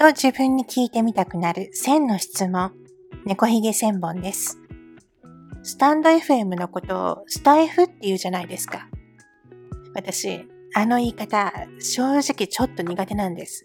[0.00, 2.72] と自分に聞いてみたくなる1000の質問、
[3.26, 4.58] 猫ひげ千本です。
[5.62, 8.88] スタンド FM のことをスタイフって言うじゃないですか。
[9.94, 13.62] 私、あの言い方、正直ちょっと苦手なんです。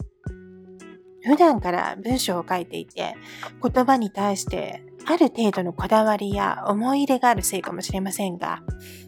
[1.24, 3.16] 普段から文章を書いていて、
[3.64, 8.62] 言葉に対してある程度のこだわりや思い入れがあるせいかもしれませんが、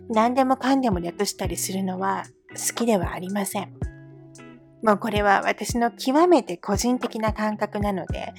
[0.08, 3.97] 何でもかんでも略したりするのは好きではありません。
[4.88, 8.34] もうこれは私の極めて個人的な感覚なので、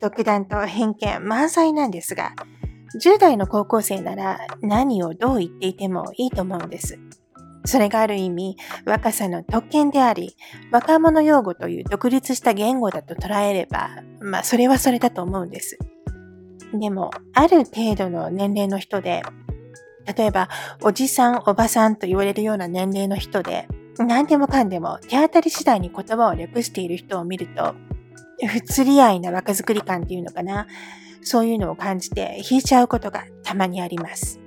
[0.00, 2.32] 独断と偏見満載なんですが、
[2.98, 6.98] 10代の高校生なら何をどう言っていてもいいと思うんです。
[7.66, 10.34] それがある意味、若さの特権であり、
[10.72, 13.90] 若者用語という独立した言語だと捉えれば、
[14.22, 15.78] まあそれはそれだと思うんです。
[16.72, 19.20] でも、ある程度の年齢の人で、
[20.16, 20.48] 例えば、
[20.82, 23.68] おじさん、おばさんと言われるような年齢の人で、
[24.04, 27.74] 何でもかんでも手当たり次第に言葉を略している人を見ると、
[28.46, 30.66] 不釣り合いな若作り感っていうのかな。
[31.22, 34.40] そういうのを感じて引いちゃうことがたまにあります。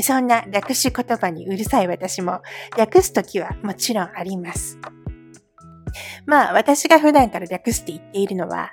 [0.00, 2.42] そんな略し言葉にうるさい私も
[2.76, 4.78] 略すときはもちろんあります。
[6.26, 8.70] まあ私が普段から略して言っているのは、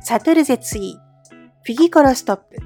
[0.00, 0.96] サトルゼツイ、
[1.64, 2.56] フィギコロストップ、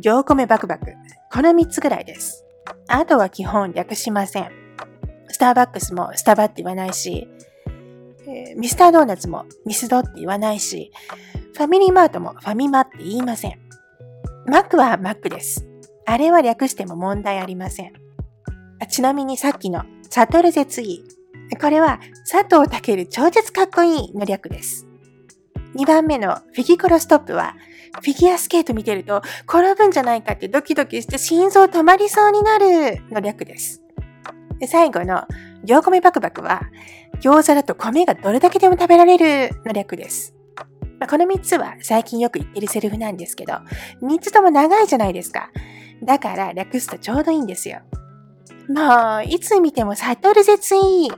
[0.00, 0.94] 行米バクバク、
[1.32, 2.44] この3つぐらいです。
[2.88, 4.65] あとは基本略しません。
[5.36, 7.28] スターバックスもスタバって言わないし、
[8.26, 10.90] えー、ミスタードーナツもミスドって言わないし、
[11.52, 13.60] ファミリーマートもファミマって言いません。
[14.46, 15.66] マックはマックです。
[16.06, 17.92] あれは略しても問題ありません。
[18.88, 21.04] ちなみにさっきのサトルゼツイ。
[21.60, 24.86] これは佐藤健超絶かっこいいの略です。
[25.74, 27.56] 2番目のフィギコロストップは、
[28.00, 33.82] フィギュアスケート見てると転ぶんじゃないかってドキドキして心臓止まりそうになるの略です。
[34.58, 35.24] で最後の
[35.64, 36.62] 行米バクバクは、
[37.20, 40.34] 餃子だと米がどれだけでも食べられるの略です。
[40.98, 43.54] まあ、この3つは最近よく言ってるセリフなんですけど、
[44.02, 45.50] 3つとも長いじゃないですか。
[46.02, 47.80] だから略すとちょうどいいんですよ。
[48.68, 51.14] もう、いつ見てもサトル絶イあ、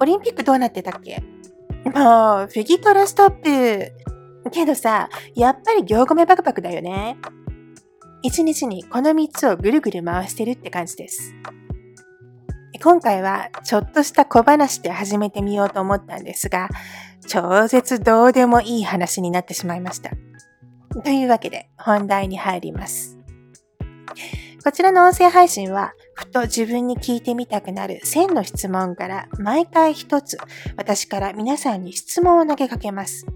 [0.00, 1.22] オリンピックどうなってたっけ？
[1.84, 3.92] もう、フィギコロストップ。
[4.50, 7.16] けどさ、やっぱり行米バクバクだよね。
[8.22, 11.34] 一日にこの3つをぐるぐる回してるって感じです。
[12.82, 16.68] 今回はちょっとした小話で始めてみようと思ったんですが、
[17.26, 20.10] 超絶どうでもいい話になってしまいました。
[21.04, 23.18] というわけで本題に入ります。
[24.64, 30.36] こちらの音声配信は、ふと自分に聞いてみたくなる1000の質問から毎回一つ
[30.76, 33.26] 私から皆さんに質問を投げかけます。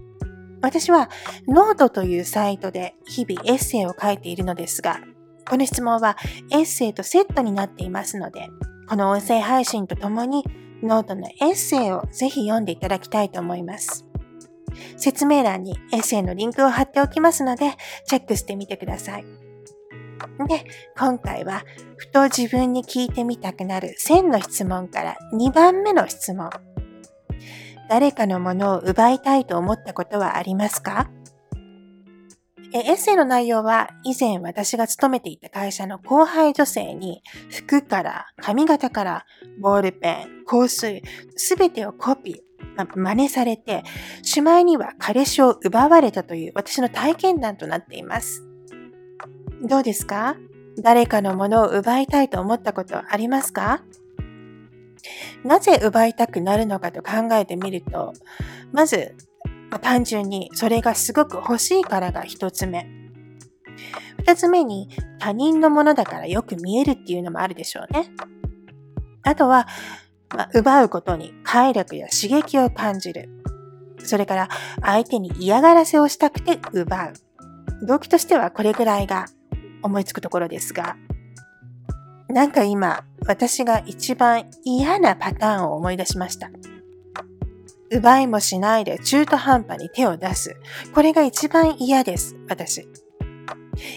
[0.61, 1.09] 私は
[1.47, 4.99] ノートというサイトで日々エッセイを書いているのですが、
[5.49, 6.17] この質問は
[6.51, 8.49] エッセイとセットになっていますので、
[8.89, 10.43] この音声配信とともに
[10.81, 14.05] ノートのエッセイをぜひ読んでいただきたいと思います。
[14.97, 17.71] 説明欄にエッセイのリンクを貼っておきますので、
[18.05, 19.25] チェックしてみてください。
[20.47, 20.65] で、
[20.97, 21.63] 今回は、
[21.95, 26.49] ふと自分に聞いてみたくなる1000の質問から2番目の質問。
[27.89, 31.09] 誰かのものを奪いたいと思ったことはありますか？
[32.75, 39.25] エッセイの内容は以前私が勤めていた会社の後輩女性に服から髪型から
[39.61, 41.03] ボールペン、香水、
[41.35, 43.83] すべてをコピー、真似されて、
[44.23, 48.43] しまいには彼氏を奪われたという私の体験談となっています。
[49.61, 50.35] どうですか？
[50.81, 53.83] 誰かのものを奪いたいと思ったことありますか？
[55.43, 58.13] なぜ奪いたくなるのかと考えてみると、
[58.71, 59.15] まず、
[59.73, 62.87] ま単純にそれがすごく欲しいからが一つ目。
[64.19, 64.87] 二つ目に
[65.19, 68.11] 他人のものだからよく見えるっていうのもあるでしょうね。
[69.23, 69.67] あとは、
[70.29, 73.29] まあ、奪うことに快楽や刺激を感じる。
[74.03, 74.49] それから
[74.81, 77.11] 相手に嫌がらせをしたくて奪
[77.81, 77.85] う。
[77.85, 79.25] 動機としてはこれぐらいが
[79.81, 80.95] 思いつくところですが、
[82.29, 86.51] なんか今、私が一番嫌なパターンを思い出しました。
[87.91, 90.55] 奪いもしないで中途半端に手を出す。
[90.93, 92.87] これが一番嫌です、私。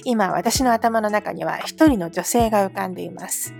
[0.04, 3.54] 今、私の頭の中には一人の女性が浮かんでいます。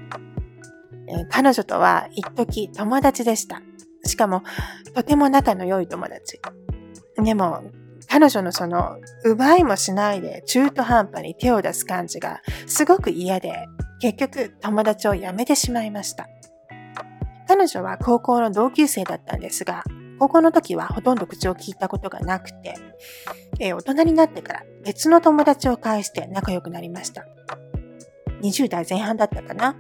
[1.31, 3.63] 彼女とは一時友達でした。
[4.05, 4.43] しかも、
[4.95, 6.41] とても仲の良い友達。
[7.23, 7.65] でも、
[8.09, 13.67] 彼女のその奪いもしないで中途半端に手を出す感じがすごく嫌で
[14.01, 16.29] 結局友達を辞めてしまいました。
[17.49, 19.83] 彼女は高校の同級生だったんですが、
[20.19, 22.75] 高校の時はほとんど口を聞いたことがなくて、
[23.59, 27.27] え大人になってから別の友達を介して仲良くなりました。
[28.43, 29.77] 20代前半だったかな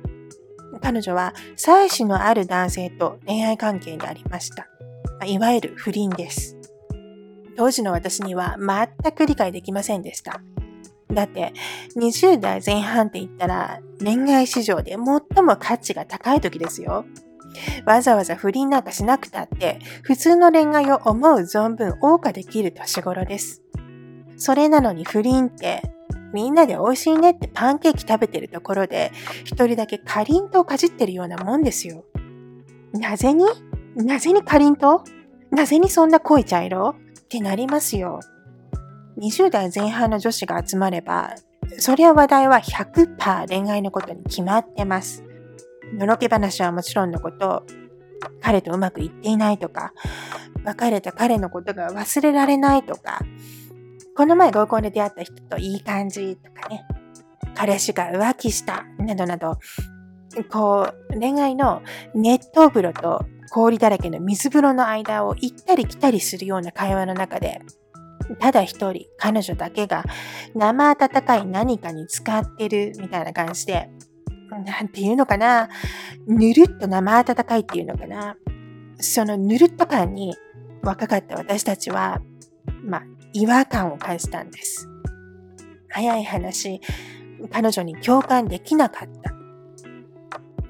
[0.82, 4.68] 彼女は妻子のある男性と恋愛関係にありました。
[5.26, 6.56] いわゆる不倫です。
[7.56, 10.42] 当時の私には全く理解できませんでした。
[11.12, 11.54] だって、
[11.96, 17.06] 20代前半って言ったら、恋愛市場で最も価値が高い時ですよ。
[17.84, 23.62] わざわざ不倫なんかしなくたって、普通の恋愛を思う存分謳歌できる年頃です。
[24.36, 25.82] それなのに不倫って、
[26.32, 29.12] みんなで美味しいねってパンケーキ食べてるところで、
[29.44, 32.04] 一人だけかりんとうかじってるようなもんですよ。
[32.92, 33.44] なぜに？
[33.96, 35.04] なぜにかりんと？
[35.50, 38.20] うなぜにそんな濃い茶色ってなりますよ。
[39.18, 41.34] 20代前半の女子が集まれば、
[41.78, 45.24] そりゃ話題は100%恋愛のことに決まってます。
[45.94, 47.64] のろけ話はもちろんのこと、
[48.40, 49.92] 彼とうまくいっていないとか、
[50.64, 53.20] 別れた彼のことが忘れられないとか、
[54.16, 56.86] この前合コンで出会った人といい感じとかね、
[57.54, 59.58] 彼氏が浮気したなどなど、
[60.50, 61.82] こう、恋愛の
[62.14, 67.60] 熱湯風呂と氷だらけの水風呂の間を行ったり来たりするような会話の中で、
[68.40, 70.04] ただ一人、彼女だけが
[70.54, 73.88] 生温かい何かに使ってるみたいな感じで、
[74.50, 75.68] なんていうのかな、
[76.26, 78.36] ぬるっと生温かいっていうのかな。
[78.98, 80.34] そのぬるっと感に
[80.82, 82.20] 若かった私たちは、
[82.84, 83.02] まあ、
[83.32, 84.88] 違和感を感じたんです。
[85.88, 86.80] 早い話、
[87.50, 89.32] 彼女に共感できなかった。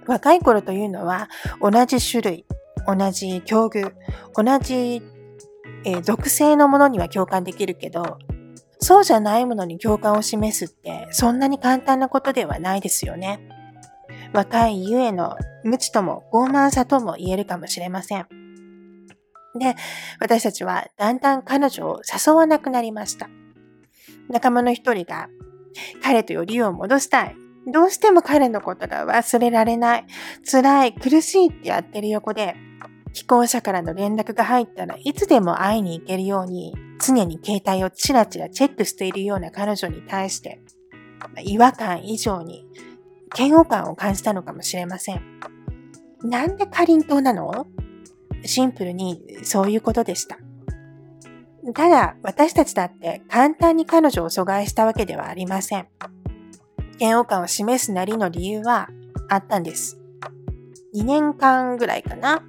[0.07, 1.29] 若い頃というのは
[1.61, 2.47] 同じ種類、
[2.87, 3.93] 同じ境遇、
[4.35, 5.03] 同じ
[5.87, 8.19] えー、属性のものには共感できるけど、
[8.81, 13.41] そうじゃないものに共感を示すってそんなに簡単なことではないですよね。
[14.37, 15.35] 若いゆえの
[15.65, 18.27] 無知とも傲慢さとも言えるかもしれません。
[19.59, 19.75] で、
[20.21, 23.31] 私たちはだんだん彼女を誘わなくなりました。
[24.29, 25.31] 仲間の一人が、
[26.03, 27.37] 彼とよりを戻したい。
[27.73, 30.07] どうしても彼のことが忘れられない。
[30.45, 32.57] 辛い、苦しいってやってる横で、
[33.15, 40.61] 既婚者からの連絡が入ったらいつでも会いに行けるように常に携帯をチラチラチェックしているような彼女に対して
[41.43, 42.67] 違和感以上に
[43.39, 45.23] 嫌悪感を感じたのかもしれません。
[46.23, 47.67] なんでかりんとうなの？
[48.45, 50.39] シンプルにそういうことでした。
[51.75, 55.89] ただ私たちだって簡単に彼女を阻害したわけではありません。
[56.99, 58.89] 嫌悪感を示すなりの理由は
[59.29, 59.99] あったんです。
[60.95, 62.43] 2年間ぐらいかな。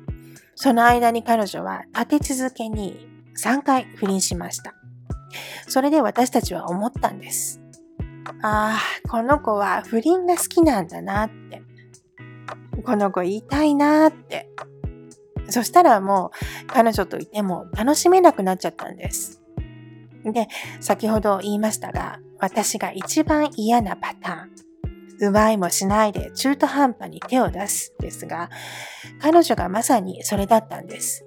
[0.55, 3.07] その間に彼女は立て続けに
[3.37, 4.73] 3回不倫しました。
[5.67, 7.61] それで私たちは思ったんです。
[8.41, 11.61] ああ、この子は不倫が好きなんだなって。
[12.85, 14.49] この子言いたいなって。
[15.49, 16.31] そしたらも
[16.63, 19.41] う彼女といても楽しめなくなっちゃったんです。
[20.23, 20.47] で、
[20.81, 24.67] 先ほど言いましたが、私が一番嫌なパターン。
[25.19, 28.49] 奪いもしないで中途半端に手を出すですが、
[29.19, 31.25] 彼女がまさにそれだったんです。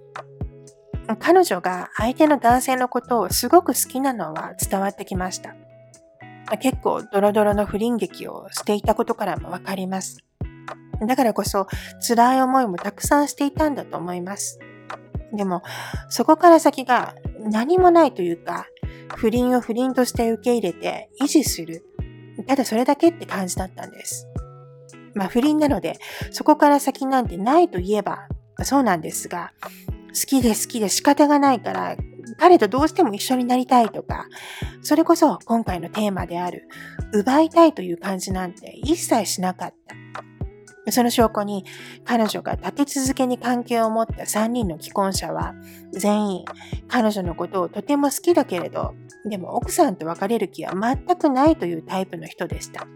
[1.19, 5.57] 彼女が相手の男性のことをすごく好きなのは伝わってきました。
[6.59, 10.19] 結構ドロドロの不倫劇をしていたことからもわかります。
[11.07, 11.67] だからこそ
[12.07, 14.59] 辛い思いもたくさんしていたんだと思います。
[15.33, 15.63] でも、
[16.09, 18.67] そこから先が何もないというか、
[19.17, 21.85] 不倫を不倫として受け入れて維持する
[22.47, 24.27] ただそれだけって感じだったんです。
[25.15, 25.99] まあ不倫なので、
[26.31, 28.29] そこから先なんてないと言えば
[28.63, 29.53] そうなんですが、
[30.09, 31.97] 好きで好きで仕方がないから、
[32.41, 34.27] 彼とどうしても一緒になりたいとか、
[34.81, 36.69] それこそ今回のテーマである、
[37.13, 39.95] 奪いたいという感じなんて一切しなかった。
[40.91, 41.67] その証拠に
[42.05, 45.55] 彼女が立て続けに関係を持った3人の既婚者は
[45.93, 46.45] 全員
[46.89, 48.95] 彼女のことをとても好きだけれど
[49.29, 52.87] でも奥さんと別れる気は全くないというタイプの人でした。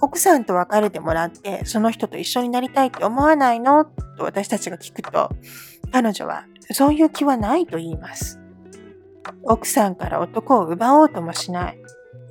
[0.00, 3.86] 奥さんと別れてもらってその人と一緒になりたいって思わないの？
[4.18, 5.30] と私たちが聞くと
[5.94, 8.40] 彼女はそういう気はないと言います。
[9.44, 11.78] 奥さんから男を奪おうともしない。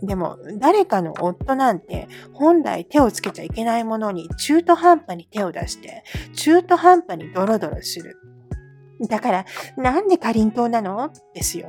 [0.02, 6.04] でも、誰かの夫なんて本来手をつけちゃいけないものに中途半端に手を出して、
[6.36, 8.18] 中途半端にドロドロする。
[9.08, 9.46] だから、
[9.78, 11.10] なんでかりんとうなの？
[11.34, 11.68] ですよ。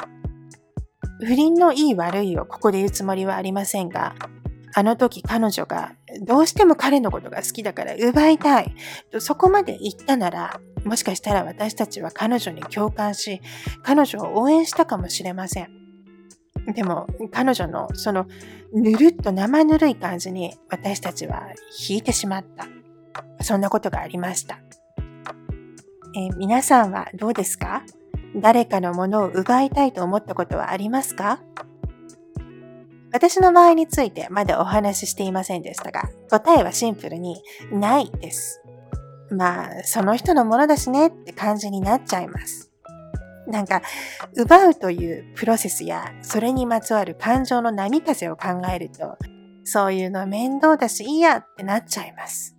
[1.20, 4.16] 不倫のいい悪いをここで言うつもりはありませんが、
[4.76, 8.75] あの時彼女がどうしても彼のことが好きだから奪いたい
[9.12, 13.40] とそこまで言ったなら、もしかしたら私たちは彼女に共感し、
[13.83, 15.69] 彼女を応援したかもしれません。
[16.75, 18.26] でも彼女のその
[18.73, 21.49] ぬるっと生ぬるい感じに私たちは
[21.88, 22.66] 引いてしまった。
[23.45, 24.59] そんなことがありました。
[26.16, 27.83] え、皆さんはどうですか？
[28.37, 31.40] 誰かのものを奪いたいと思ったことはありますか？
[33.14, 37.40] 私の場合についてまだお話ししていませんでしたが、答えはシンプルに
[37.71, 38.61] ないです。
[39.30, 42.73] まあ、その人のものだしねって感じになっちゃいます。
[43.47, 43.83] なんか、
[44.37, 49.16] 奪うというプロセスや、それにまつわる感情の波風を考えると、
[49.62, 52.56] そういうの面倒だしいいやってなっちゃいます。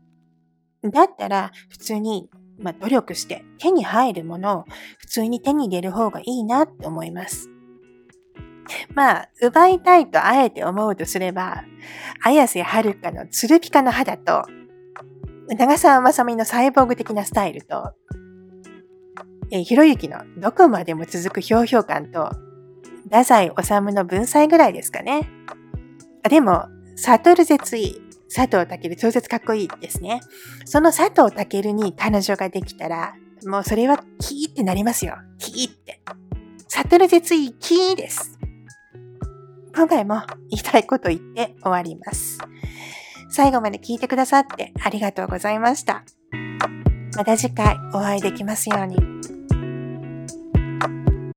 [0.90, 4.66] だったら、普通に、まあ、努力して手に入るものを
[5.00, 7.50] 普通に手に入れる方がいいなって思います。
[8.94, 11.64] まあ、奪いたいとあえて思うとすれば、
[12.24, 14.46] 綾瀬はるかのツルピカの肌と、
[15.48, 17.94] 長澤まさみのサイボーグ的なスタイルと、
[19.52, 22.32] えひろゆきのどこまでも続くひょうひょう感と、
[23.04, 25.30] 太宰治の文才ぐらいですかね。
[26.28, 28.02] でも、悟る絶い、
[28.34, 30.22] 佐藤健超絶かっこいいですね。
[30.66, 33.14] その佐藤健に彼女ができたら、
[33.46, 35.18] もうそれはキーってなりますよ。
[35.38, 36.02] キーって。
[36.68, 38.38] 悟る絶いキーです。
[39.76, 42.40] 今回も言いたいこと言って終わります。
[43.30, 46.06] 最後まで聞いてくださってありがとうございました。
[47.18, 49.35] また次回お会いできますように。